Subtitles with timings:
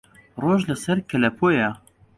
[0.41, 1.69] ڕۆژ لە سەر کەلەپۆیە